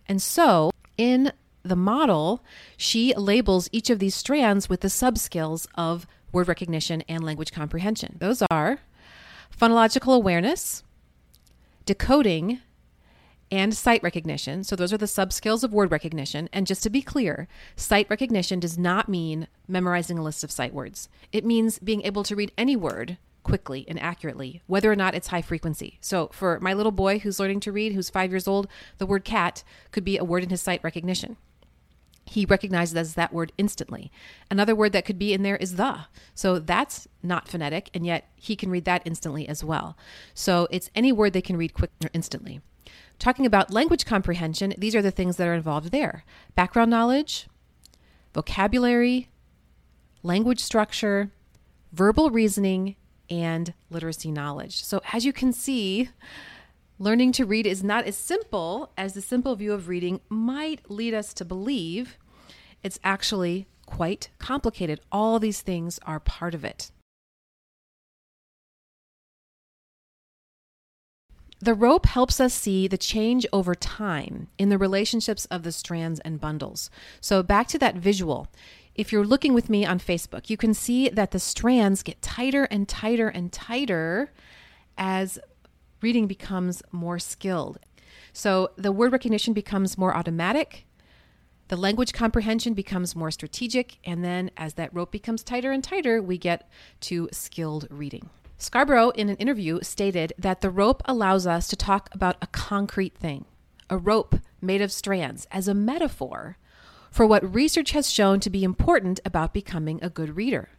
And 0.07 0.22
so 0.22 0.72
in 0.98 1.31
the 1.63 1.75
model, 1.75 2.43
she 2.77 3.13
labels 3.15 3.69
each 3.72 3.89
of 3.89 4.00
these 4.00 4.15
strands 4.15 4.69
with 4.69 4.81
the 4.81 4.88
subskills 4.88 5.67
of 5.75 6.05
word 6.31 6.48
recognition 6.48 7.01
and 7.07 7.24
language 7.24 7.51
comprehension. 7.51 8.17
Those 8.19 8.43
are 8.51 8.79
phonological 9.60 10.15
awareness, 10.15 10.84
decoding, 11.86 12.60
and 13.55 13.74
sight 13.74 14.03
recognition. 14.03 14.65
So, 14.65 14.75
those 14.75 14.91
are 14.91 14.97
the 14.97 15.05
subskills 15.05 15.63
of 15.63 15.74
word 15.74 15.89
recognition. 15.89 16.50
And 16.51 16.67
just 16.67 16.83
to 16.83 16.89
be 16.89 17.01
clear, 17.01 17.47
sight 17.77 18.05
recognition 18.09 18.59
does 18.59 18.77
not 18.77 19.07
mean 19.07 19.47
memorizing 19.67 20.17
a 20.17 20.24
list 20.24 20.43
of 20.43 20.51
sight 20.51 20.74
words, 20.74 21.07
it 21.31 21.45
means 21.45 21.79
being 21.79 22.01
able 22.01 22.24
to 22.24 22.35
read 22.35 22.51
any 22.57 22.75
word 22.75 23.17
quickly 23.43 23.85
and 23.88 24.01
accurately, 24.01 24.62
whether 24.67 24.91
or 24.91 24.95
not 24.95 25.15
it's 25.15 25.27
high 25.27 25.41
frequency. 25.41 25.97
So, 26.01 26.27
for 26.33 26.59
my 26.59 26.74
little 26.74 26.91
boy 26.91 27.19
who's 27.19 27.39
learning 27.39 27.62
to 27.62 27.71
read, 27.71 27.93
who's 27.93 28.09
five 28.09 28.31
years 28.31 28.47
old, 28.47 28.67
the 28.97 29.05
word 29.05 29.24
cat 29.24 29.63
could 29.91 30.03
be 30.03 30.17
a 30.17 30.25
word 30.25 30.43
in 30.43 30.50
his 30.50 30.62
sight 30.62 30.83
recognition. 30.83 31.38
He 32.25 32.45
recognizes 32.45 33.13
that 33.13 33.31
word 33.31 33.53
instantly. 33.57 34.12
Another 34.51 34.75
word 34.75 34.91
that 34.93 35.05
could 35.05 35.19
be 35.19 35.31
in 35.31 35.43
there 35.43 35.57
is 35.57 35.75
the. 35.75 36.07
So 36.33 36.59
that's 36.59 37.07
not 37.24 37.47
phonetic, 37.47 37.89
and 37.93 38.05
yet 38.05 38.27
he 38.35 38.55
can 38.55 38.69
read 38.71 38.85
that 38.85 39.03
instantly 39.05 39.47
as 39.47 39.63
well. 39.63 39.95
So 40.33 40.67
it's 40.71 40.89
any 40.93 41.13
word 41.13 41.33
they 41.33 41.41
can 41.41 41.55
read 41.55 41.74
quick 41.74 41.91
or 42.03 42.09
instantly. 42.13 42.62
Talking 43.19 43.45
about 43.45 43.72
language 43.72 44.05
comprehension, 44.05 44.74
these 44.77 44.95
are 44.95 45.01
the 45.01 45.12
things 45.12 45.38
that 45.38 45.48
are 45.48 45.53
involved 45.53 45.91
there 45.91 46.24
background 46.55 46.91
knowledge, 46.91 47.48
vocabulary, 48.34 49.29
language 50.24 50.60
structure, 50.60 51.31
verbal 51.93 52.29
reasoning, 52.29 52.95
and 53.29 53.74
literacy 53.89 54.31
knowledge. 54.31 54.84
So, 54.84 55.01
as 55.13 55.25
you 55.25 55.34
can 55.34 55.53
see, 55.53 56.10
learning 57.00 57.31
to 57.34 57.45
read 57.45 57.65
is 57.65 57.84
not 57.84 58.05
as 58.05 58.15
simple 58.15 58.91
as 58.98 59.13
the 59.13 59.22
simple 59.22 59.55
view 59.55 59.74
of 59.74 59.88
reading 59.88 60.22
might 60.29 60.89
lead 60.89 61.13
us 61.13 61.34
to 61.36 61.45
believe. 61.45 62.17
It's 62.84 63.00
actually 63.03 63.67
quite 63.86 64.29
complicated. 64.39 65.00
All 65.12 65.39
these 65.39 65.62
things 65.62 66.00
are 66.05 66.19
part 66.19 66.53
of 66.53 66.65
it. 66.65 66.91
The 71.65 71.74
rope 71.74 72.05
helps 72.05 72.39
us 72.39 72.53
see 72.53 72.88
the 72.88 72.95
change 72.95 73.48
over 73.51 73.74
time 73.74 74.50
in 74.60 74.69
the 74.69 74.77
relationships 74.77 75.45
of 75.45 75.63
the 75.63 75.72
strands 75.72 76.19
and 76.19 76.39
bundles. 76.39 76.91
So, 77.19 77.41
back 77.41 77.67
to 77.69 77.79
that 77.79 77.95
visual. 77.95 78.50
If 78.93 79.12
you're 79.12 79.25
looking 79.25 79.55
with 79.55 79.67
me 79.67 79.84
on 79.84 79.98
Facebook, 79.98 80.48
you 80.48 80.57
can 80.57 80.75
see 80.75 81.10
that 81.10 81.31
the 81.31 81.39
strands 81.39 82.03
get 82.03 82.22
tighter 82.22 82.65
and 82.65 82.88
tighter 82.88 83.29
and 83.29 83.51
tighter 83.51 84.31
as 84.95 85.39
reading 86.03 86.27
becomes 86.27 86.84
more 86.91 87.17
skilled. 87.17 87.79
So, 88.31 88.69
the 88.75 88.91
word 88.91 89.12
recognition 89.12 89.55
becomes 89.55 89.98
more 89.98 90.15
automatic, 90.15 90.86
the 91.69 91.77
language 91.77 92.13
comprehension 92.13 92.75
becomes 92.75 93.15
more 93.15 93.31
strategic, 93.31 93.98
and 94.03 94.24
then 94.24 94.51
as 94.55 94.75
that 94.75 94.93
rope 94.93 95.12
becomes 95.12 95.41
tighter 95.41 95.72
and 95.72 95.84
tighter, 95.84 96.22
we 96.22 96.38
get 96.38 96.69
to 97.00 97.27
skilled 97.31 97.88
reading. 97.89 98.29
Scarborough, 98.57 99.09
in 99.09 99.29
an 99.29 99.35
interview, 99.35 99.79
stated 99.81 100.33
that 100.38 100.62
the 100.62 100.69
rope 100.69 101.01
allows 101.05 101.45
us 101.45 101.67
to 101.67 101.75
talk 101.75 102.09
about 102.13 102.38
a 102.41 102.47
concrete 102.47 103.17
thing, 103.17 103.45
a 103.89 103.97
rope 103.97 104.35
made 104.62 104.81
of 104.81 104.91
strands, 104.91 105.45
as 105.51 105.67
a 105.67 105.74
metaphor 105.74 106.57
for 107.12 107.25
what 107.25 107.53
research 107.53 107.91
has 107.91 108.12
shown 108.12 108.39
to 108.41 108.50
be 108.50 108.63
important 108.63 109.19
about 109.24 109.53
becoming 109.53 110.00
a 110.01 110.09
good 110.09 110.35
reader. 110.35 110.69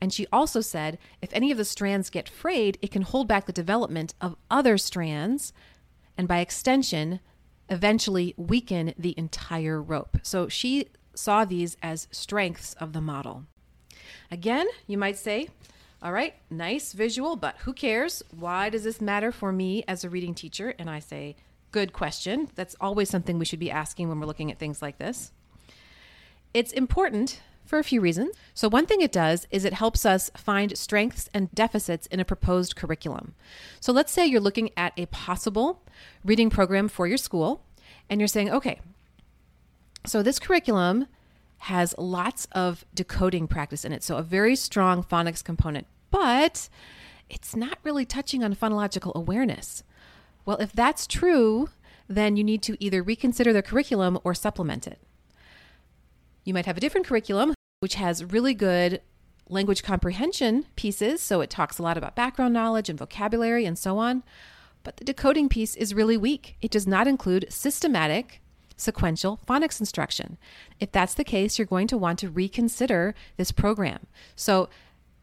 And 0.00 0.12
she 0.12 0.26
also 0.32 0.60
said 0.60 0.98
if 1.22 1.32
any 1.32 1.50
of 1.50 1.58
the 1.58 1.64
strands 1.64 2.10
get 2.10 2.28
frayed, 2.28 2.78
it 2.82 2.90
can 2.90 3.02
hold 3.02 3.28
back 3.28 3.46
the 3.46 3.52
development 3.52 4.14
of 4.20 4.36
other 4.50 4.76
strands, 4.76 5.52
and 6.18 6.26
by 6.26 6.40
extension, 6.40 7.20
eventually 7.68 8.34
weaken 8.36 8.94
the 8.98 9.14
entire 9.16 9.80
rope. 9.82 10.18
So 10.22 10.48
she 10.48 10.88
saw 11.14 11.44
these 11.44 11.76
as 11.82 12.08
strengths 12.10 12.74
of 12.74 12.92
the 12.92 13.00
model. 13.00 13.44
Again, 14.30 14.66
you 14.86 14.98
might 14.98 15.16
say, 15.16 15.48
all 16.02 16.12
right, 16.12 16.34
nice 16.50 16.92
visual, 16.92 17.36
but 17.36 17.56
who 17.58 17.72
cares? 17.72 18.22
Why 18.30 18.68
does 18.68 18.84
this 18.84 19.00
matter 19.00 19.32
for 19.32 19.52
me 19.52 19.82
as 19.88 20.04
a 20.04 20.10
reading 20.10 20.34
teacher? 20.34 20.74
And 20.78 20.90
I 20.90 20.98
say, 20.98 21.36
good 21.72 21.92
question. 21.92 22.48
That's 22.54 22.76
always 22.80 23.08
something 23.08 23.38
we 23.38 23.44
should 23.44 23.58
be 23.58 23.70
asking 23.70 24.08
when 24.08 24.20
we're 24.20 24.26
looking 24.26 24.50
at 24.50 24.58
things 24.58 24.82
like 24.82 24.98
this. 24.98 25.32
It's 26.52 26.72
important 26.72 27.40
for 27.64 27.78
a 27.78 27.84
few 27.84 28.00
reasons. 28.00 28.36
So, 28.54 28.68
one 28.68 28.86
thing 28.86 29.00
it 29.00 29.12
does 29.12 29.46
is 29.50 29.64
it 29.64 29.72
helps 29.72 30.06
us 30.06 30.30
find 30.36 30.76
strengths 30.78 31.28
and 31.34 31.52
deficits 31.52 32.06
in 32.06 32.20
a 32.20 32.24
proposed 32.24 32.76
curriculum. 32.76 33.34
So, 33.80 33.92
let's 33.92 34.12
say 34.12 34.26
you're 34.26 34.40
looking 34.40 34.70
at 34.76 34.92
a 34.96 35.06
possible 35.06 35.82
reading 36.24 36.48
program 36.48 36.88
for 36.88 37.06
your 37.06 37.18
school, 37.18 37.64
and 38.08 38.20
you're 38.20 38.28
saying, 38.28 38.50
okay, 38.50 38.80
so 40.06 40.22
this 40.22 40.38
curriculum 40.38 41.08
has 41.58 41.94
lots 41.98 42.46
of 42.52 42.84
decoding 42.94 43.48
practice 43.48 43.84
in 43.84 43.92
it, 43.92 44.02
so 44.02 44.16
a 44.16 44.22
very 44.22 44.56
strong 44.56 45.02
phonics 45.02 45.42
component, 45.42 45.86
but 46.10 46.68
it's 47.28 47.56
not 47.56 47.78
really 47.82 48.04
touching 48.04 48.44
on 48.44 48.54
phonological 48.54 49.14
awareness. 49.14 49.82
Well, 50.44 50.58
if 50.58 50.72
that's 50.72 51.06
true, 51.06 51.70
then 52.08 52.36
you 52.36 52.44
need 52.44 52.62
to 52.62 52.82
either 52.82 53.02
reconsider 53.02 53.52
the 53.52 53.62
curriculum 53.62 54.18
or 54.22 54.34
supplement 54.34 54.86
it. 54.86 55.00
You 56.44 56.54
might 56.54 56.66
have 56.66 56.76
a 56.76 56.80
different 56.80 57.06
curriculum 57.06 57.54
which 57.80 57.96
has 57.96 58.24
really 58.24 58.54
good 58.54 59.02
language 59.48 59.82
comprehension 59.82 60.66
pieces, 60.76 61.20
so 61.20 61.40
it 61.40 61.50
talks 61.50 61.78
a 61.78 61.82
lot 61.82 61.98
about 61.98 62.16
background 62.16 62.54
knowledge 62.54 62.88
and 62.88 62.98
vocabulary 62.98 63.64
and 63.64 63.78
so 63.78 63.98
on. 63.98 64.22
But 64.82 64.96
the 64.96 65.04
decoding 65.04 65.48
piece 65.48 65.74
is 65.74 65.94
really 65.94 66.16
weak. 66.16 66.56
It 66.62 66.70
does 66.70 66.86
not 66.86 67.06
include 67.06 67.46
systematic 67.50 68.40
sequential 68.76 69.40
phonics 69.46 69.80
instruction. 69.80 70.38
If 70.80 70.92
that's 70.92 71.14
the 71.14 71.24
case, 71.24 71.58
you're 71.58 71.66
going 71.66 71.88
to 71.88 71.98
want 71.98 72.18
to 72.20 72.30
reconsider 72.30 73.14
this 73.36 73.52
program. 73.52 74.06
So, 74.34 74.68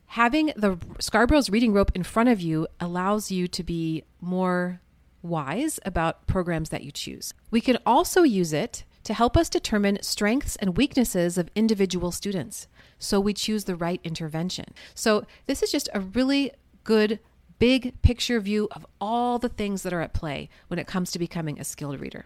having 0.07 0.47
the 0.55 0.77
Scarborough's 0.99 1.49
reading 1.49 1.73
rope 1.73 1.91
in 1.95 2.03
front 2.03 2.29
of 2.29 2.41
you 2.41 2.67
allows 2.79 3.31
you 3.31 3.47
to 3.47 3.63
be 3.63 4.03
more 4.21 4.81
wise 5.21 5.79
about 5.85 6.27
programs 6.27 6.69
that 6.69 6.83
you 6.83 6.91
choose. 6.91 7.33
We 7.49 7.61
can 7.61 7.77
also 7.85 8.23
use 8.23 8.53
it 8.53 8.83
to 9.03 9.13
help 9.13 9.35
us 9.35 9.49
determine 9.49 10.01
strengths 10.01 10.55
and 10.57 10.77
weaknesses 10.77 11.37
of 11.37 11.49
individual 11.55 12.11
students 12.11 12.67
so 12.99 13.19
we 13.19 13.33
choose 13.33 13.65
the 13.65 13.75
right 13.75 13.99
intervention. 14.03 14.65
So, 14.95 15.25
this 15.45 15.61
is 15.63 15.71
just 15.71 15.89
a 15.93 15.99
really 15.99 16.51
good 16.83 17.19
big 17.59 18.01
picture 18.01 18.39
view 18.39 18.67
of 18.71 18.85
all 18.99 19.39
the 19.39 19.49
things 19.49 19.83
that 19.83 19.93
are 19.93 20.01
at 20.01 20.13
play 20.13 20.49
when 20.67 20.79
it 20.79 20.87
comes 20.87 21.11
to 21.11 21.19
becoming 21.19 21.59
a 21.59 21.63
skilled 21.63 21.99
reader. 21.99 22.25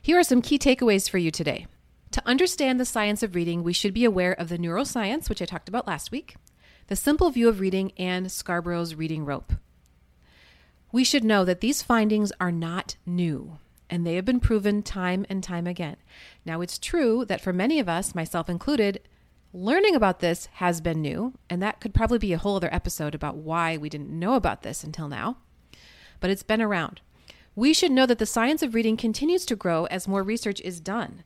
Here 0.00 0.18
are 0.18 0.24
some 0.24 0.42
key 0.42 0.58
takeaways 0.58 1.08
for 1.08 1.18
you 1.18 1.30
today. 1.30 1.66
To 2.12 2.22
understand 2.26 2.78
the 2.78 2.84
science 2.84 3.22
of 3.22 3.34
reading, 3.34 3.62
we 3.62 3.72
should 3.72 3.94
be 3.94 4.04
aware 4.04 4.32
of 4.32 4.48
the 4.48 4.58
neuroscience, 4.58 5.28
which 5.28 5.42
I 5.42 5.46
talked 5.46 5.68
about 5.68 5.86
last 5.86 6.10
week, 6.10 6.36
the 6.86 6.96
simple 6.96 7.30
view 7.30 7.48
of 7.48 7.60
reading, 7.60 7.92
and 7.96 8.26
Scarborough's 8.26 8.94
reading 8.94 9.24
rope. 9.24 9.52
We 10.92 11.02
should 11.02 11.24
know 11.24 11.44
that 11.44 11.60
these 11.60 11.82
findings 11.82 12.30
are 12.38 12.52
not 12.52 12.96
new 13.04 13.58
and 13.90 14.06
they 14.06 14.14
have 14.14 14.24
been 14.24 14.40
proven 14.40 14.82
time 14.82 15.26
and 15.28 15.42
time 15.42 15.66
again. 15.66 15.96
Now, 16.44 16.60
it's 16.60 16.78
true 16.78 17.24
that 17.26 17.40
for 17.40 17.52
many 17.52 17.78
of 17.78 17.88
us, 17.88 18.14
myself 18.14 18.48
included, 18.48 19.00
learning 19.52 19.94
about 19.94 20.20
this 20.20 20.46
has 20.54 20.80
been 20.80 21.02
new, 21.02 21.34
and 21.48 21.62
that 21.62 21.80
could 21.80 21.94
probably 21.94 22.18
be 22.18 22.32
a 22.32 22.38
whole 22.38 22.56
other 22.56 22.72
episode 22.72 23.14
about 23.14 23.36
why 23.36 23.76
we 23.76 23.88
didn't 23.88 24.10
know 24.10 24.34
about 24.34 24.62
this 24.62 24.82
until 24.82 25.08
now, 25.08 25.36
but 26.20 26.30
it's 26.30 26.42
been 26.42 26.62
around. 26.62 27.02
We 27.56 27.72
should 27.72 27.92
know 27.92 28.06
that 28.06 28.18
the 28.18 28.26
science 28.26 28.62
of 28.62 28.74
reading 28.74 28.96
continues 28.96 29.46
to 29.46 29.56
grow 29.56 29.84
as 29.86 30.08
more 30.08 30.22
research 30.22 30.60
is 30.62 30.80
done. 30.80 31.22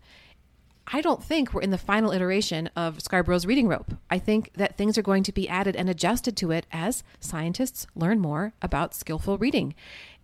I 0.90 1.00
don't 1.00 1.22
think 1.22 1.52
we're 1.52 1.60
in 1.60 1.70
the 1.70 1.78
final 1.78 2.12
iteration 2.12 2.68
of 2.74 3.02
Scarborough's 3.02 3.46
reading 3.46 3.68
rope. 3.68 3.94
I 4.10 4.18
think 4.18 4.52
that 4.54 4.76
things 4.76 4.96
are 4.96 5.02
going 5.02 5.22
to 5.24 5.32
be 5.32 5.48
added 5.48 5.76
and 5.76 5.88
adjusted 5.88 6.36
to 6.38 6.50
it 6.50 6.66
as 6.72 7.02
scientists 7.20 7.86
learn 7.94 8.20
more 8.20 8.54
about 8.62 8.94
skillful 8.94 9.36
reading. 9.36 9.74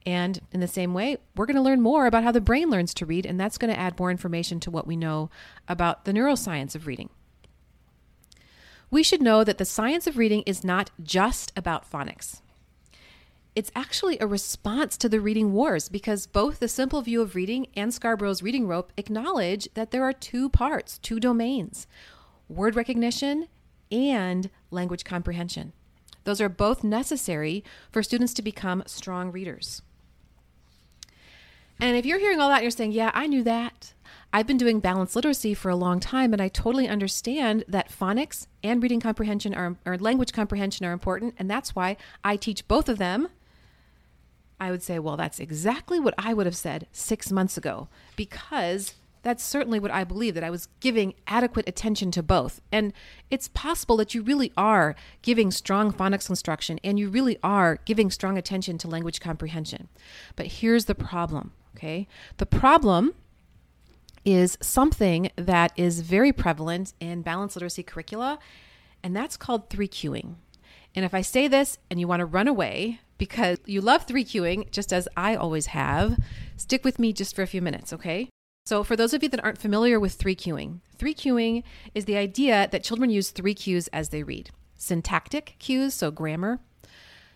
And 0.07 0.41
in 0.53 0.61
the 0.61 0.69
same 0.69 0.95
way, 0.95 1.19
we're 1.37 1.47
going 1.47 1.57
to 1.57 1.63
learn 1.63 1.81
more 1.81 2.07
about 2.07 2.25
how 2.25 2.33
the 2.33 2.41
brain 2.41 2.71
learns 2.71 2.93
to 2.95 3.07
read, 3.07 3.27
and 3.27 3.39
that's 3.39 3.59
going 3.59 3.73
to 3.73 3.79
add 3.79 3.99
more 3.99 4.11
information 4.11 4.61
to 4.61 4.71
what 4.71 4.87
we 4.87 4.97
know 4.97 5.31
about 5.69 6.05
the 6.05 6.13
neuroscience 6.13 6.75
of 6.75 6.87
reading. 6.87 7.09
We 8.91 9.03
should 9.03 9.23
know 9.23 9.45
that 9.45 9.59
the 9.59 9.65
science 9.65 10.07
of 10.07 10.17
reading 10.17 10.43
is 10.47 10.65
not 10.65 10.91
just 11.03 11.53
about 11.57 11.91
phonics. 11.91 12.43
It's 13.55 13.71
actually 13.77 14.19
a 14.19 14.27
response 14.27 14.97
to 14.97 15.09
the 15.09 15.21
reading 15.21 15.53
wars 15.53 15.89
because 15.89 16.27
both 16.27 16.59
the 16.59 16.67
simple 16.67 17.03
view 17.03 17.23
of 17.23 17.37
reading 17.37 17.69
and 17.77 17.95
Scarborough's 17.95 18.43
reading 18.43 18.67
rope 18.67 18.93
acknowledge 18.97 19.69
that 19.75 19.93
there 19.93 20.03
are 20.03 20.13
two 20.13 20.49
parts, 20.49 20.99
two 20.99 21.21
domains 21.21 21.87
word 22.49 22.77
recognition 22.77 23.49
and 23.91 24.51
language 24.71 25.05
comprehension. 25.05 25.73
Those 26.25 26.41
are 26.41 26.49
both 26.49 26.83
necessary 26.83 27.63
for 27.93 28.03
students 28.03 28.35
to 28.35 28.43
become 28.43 28.83
strong 28.87 29.31
readers. 29.31 29.83
And 31.81 31.97
if 31.97 32.05
you're 32.05 32.19
hearing 32.19 32.41
all 32.41 32.49
that, 32.49 32.57
and 32.57 32.63
you're 32.65 32.71
saying, 32.71 32.93
Yeah, 32.93 33.11
I 33.15 33.27
knew 33.27 33.43
that. 33.45 33.95
I've 34.33 34.47
been 34.49 34.57
doing 34.57 34.81
balanced 34.81 35.15
literacy 35.15 35.55
for 35.55 35.69
a 35.69 35.77
long 35.77 36.01
time, 36.01 36.33
and 36.33 36.43
I 36.43 36.49
totally 36.49 36.89
understand 36.89 37.65
that 37.69 37.91
phonics 37.91 38.49
and 38.65 38.83
reading 38.83 39.01
comprehension 39.01 39.55
are, 39.55 39.77
or 39.87 39.97
language 39.97 40.33
comprehension 40.33 40.85
are 40.85 40.93
important, 40.93 41.35
and 41.39 41.49
that's 41.49 41.77
why 41.77 41.97
I 42.25 42.37
teach 42.37 42.67
both 42.67 42.89
of 42.89 42.99
them. 42.99 43.29
I 44.61 44.71
would 44.71 44.83
say, 44.83 44.99
well, 44.99 45.17
that's 45.17 45.41
exactly 45.41 45.99
what 45.99 46.15
I 46.17 46.33
would 46.35 46.47
have 46.47 46.57
said 46.57 46.87
six 46.93 47.31
months 47.33 47.57
ago 47.57 47.89
because 48.17 48.95
that's 49.25 49.43
certainly 49.43 49.81
what 49.81 49.91
I 49.91 50.05
believe 50.05 50.35
that 50.35 50.45
I 50.45 50.51
was 50.51 50.69
giving 50.81 51.15
adequate 51.27 51.67
attention 51.67 52.11
to 52.13 52.23
both. 52.23 52.61
And 52.71 52.93
it's 53.31 53.49
possible 53.49 53.97
that 53.97 54.15
you 54.15 54.23
really 54.23 54.53
are 54.57 54.95
giving 55.23 55.51
strong 55.51 55.93
phonics 55.93 56.29
instruction 56.29 56.79
and 56.85 56.99
you 56.99 57.09
really 57.09 57.39
are 57.43 57.79
giving 57.87 58.11
strong 58.11 58.39
attention 58.39 58.79
to 58.79 58.89
language 58.89 59.21
comprehension. 59.21 59.89
But 60.37 60.47
here's 60.47 60.85
the 60.85 60.95
problem, 60.95 61.53
okay? 61.75 62.07
The 62.37 62.47
problem 62.47 63.15
is 64.25 64.57
something 64.61 65.31
that 65.37 65.73
is 65.77 66.01
very 66.01 66.33
prevalent 66.33 66.93
in 67.01 67.23
balanced 67.23 67.57
literacy 67.57 67.83
curricula, 67.83 68.39
and 69.03 69.17
that's 69.17 69.37
called 69.37 69.69
three 69.69 69.89
cueing. 69.89 70.37
And 70.95 71.05
if 71.05 71.15
I 71.15 71.23
say 71.23 71.49
this 71.49 71.79
and 71.91 71.99
you 71.99 72.07
want 72.07 72.21
to 72.21 72.27
run 72.27 72.47
away 72.47 73.01
because 73.25 73.57
you 73.65 73.81
love 73.81 74.03
three 74.05 74.23
cueing, 74.23 74.71
just 74.71 74.93
as 74.93 75.09
I 75.17 75.35
always 75.35 75.67
have, 75.69 76.19
stick 76.59 76.85
with 76.85 76.99
me 76.99 77.11
just 77.11 77.35
for 77.35 77.41
a 77.41 77.47
few 77.47 77.63
minutes, 77.63 77.91
okay? 77.91 78.29
So, 78.67 78.85
for 78.85 78.97
those 78.97 79.15
of 79.15 79.23
you 79.23 79.31
that 79.31 79.43
aren't 79.43 79.57
familiar 79.57 79.99
with 79.99 80.13
three 80.13 80.37
cueing, 80.37 80.81
three 80.99 81.15
cueing 81.15 81.63
is 81.95 82.05
the 82.05 82.19
idea 82.19 82.69
that 82.71 82.85
children 82.85 83.09
use 83.09 83.31
three 83.31 83.55
cues 83.55 83.89
as 83.95 84.11
they 84.11 84.23
read 84.23 84.51
syntactic 84.77 85.57
cues, 85.59 85.95
so 85.95 86.11
grammar, 86.11 86.59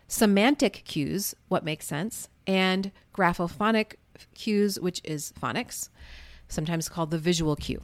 semantic 0.09 0.83
cues, 0.85 1.35
what 1.49 1.65
makes 1.65 1.87
sense, 1.87 2.29
and 2.47 2.93
graphophonic 3.15 3.95
cues, 4.35 4.79
which 4.79 5.01
is 5.05 5.33
phonics, 5.41 5.89
sometimes 6.49 6.91
called 6.91 7.11
the 7.11 7.19
visual 7.19 7.57
cue. 7.57 7.83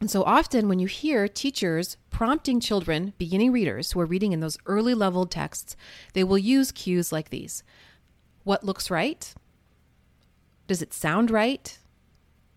And 0.00 0.10
so 0.10 0.22
often, 0.22 0.68
when 0.68 0.78
you 0.78 0.86
hear 0.86 1.26
teachers 1.26 1.96
prompting 2.10 2.60
children, 2.60 3.14
beginning 3.18 3.50
readers 3.50 3.92
who 3.92 4.00
are 4.00 4.06
reading 4.06 4.32
in 4.32 4.40
those 4.40 4.58
early 4.66 4.94
level 4.94 5.26
texts, 5.26 5.76
they 6.12 6.22
will 6.22 6.38
use 6.38 6.70
cues 6.70 7.10
like 7.10 7.30
these 7.30 7.64
What 8.44 8.64
looks 8.64 8.90
right? 8.90 9.34
Does 10.68 10.82
it 10.82 10.94
sound 10.94 11.30
right? 11.30 11.78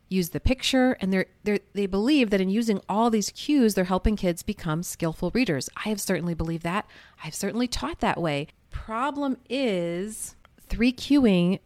Use 0.07 0.29
the 0.29 0.39
picture. 0.39 0.98
And 1.00 1.12
they're, 1.12 1.25
they're, 1.43 1.60
they 1.74 1.88
believe 1.88 2.29
that 2.29 2.41
in 2.41 2.50
using 2.50 2.79
all 2.88 3.10
these 3.10 3.31
cues, 3.31 3.74
they're 3.74 3.86
helping 3.86 4.15
kids 4.15 4.43
become 4.43 4.83
skillful 4.83 5.31
readers. 5.33 5.69
I 5.83 5.89
have 5.89 6.01
certainly 6.01 6.36
believed 6.36 6.63
that. 6.63 6.86
I've 7.24 7.33
certainly 7.33 7.67
taught 7.67 8.01
that 8.01 8.21
way. 8.21 8.48
Problem 8.69 9.38
is, 9.50 10.36
three 10.67 10.93
cueing 10.93 11.60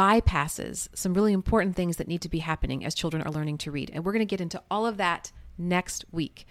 bypasses 0.00 0.88
some 0.94 1.12
really 1.12 1.34
important 1.34 1.76
things 1.76 1.98
that 1.98 2.08
need 2.08 2.22
to 2.22 2.28
be 2.30 2.38
happening 2.38 2.86
as 2.86 2.94
children 2.94 3.22
are 3.22 3.30
learning 3.30 3.58
to 3.58 3.70
read. 3.70 3.90
And 3.92 4.02
we're 4.02 4.12
going 4.12 4.20
to 4.20 4.24
get 4.24 4.40
into 4.40 4.62
all 4.70 4.86
of 4.86 4.96
that 4.96 5.30
next 5.58 6.06
week. 6.10 6.46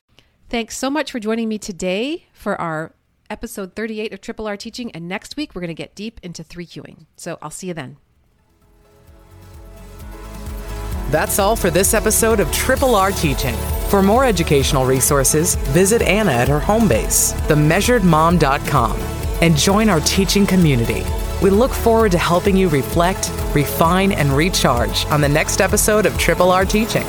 Thanks 0.50 0.78
so 0.78 0.92
much 0.92 1.12
for 1.12 1.20
joining 1.20 1.50
me 1.50 1.58
today 1.58 2.28
for 2.32 2.60
our 2.62 2.94
episode 3.28 3.76
38 3.76 4.14
of 4.14 4.22
Triple 4.22 4.48
R 4.48 4.56
Teaching. 4.56 4.92
And 4.92 5.08
next 5.08 5.36
week, 5.36 5.56
we're 5.56 5.62
going 5.62 5.70
to 5.70 5.74
get 5.74 5.96
deep 5.96 6.20
into 6.22 6.44
three 6.44 6.68
cueing. 6.68 7.08
So 7.16 7.40
I'll 7.42 7.50
see 7.50 7.68
you 7.68 7.74
then. 7.74 7.98
That's 11.10 11.40
all 11.40 11.56
for 11.56 11.72
this 11.72 11.96
episode 11.96 12.40
of 12.40 12.52
Triple 12.52 12.94
R 12.94 13.12
Teaching. 13.12 13.56
For 13.90 14.04
more 14.04 14.26
educational 14.26 14.86
resources, 14.86 15.56
visit 15.56 16.04
Anna 16.04 16.32
at 16.34 16.48
her 16.48 16.60
home 16.60 16.88
base, 16.88 17.34
themeasuredmom.com, 17.48 18.92
and 19.42 19.58
join 19.58 19.90
our 19.90 20.02
teaching 20.02 20.46
community. 20.46 21.04
We 21.42 21.50
look 21.50 21.72
forward 21.72 22.12
to 22.12 22.18
helping 22.18 22.58
you 22.58 22.68
reflect, 22.68 23.32
refine, 23.56 24.12
and 24.12 24.30
recharge 24.36 25.06
on 25.06 25.22
the 25.22 25.30
next 25.30 25.62
episode 25.62 26.06
of 26.06 26.18
Triple 26.18 26.52
R 26.52 26.66
Teaching. 26.66 27.06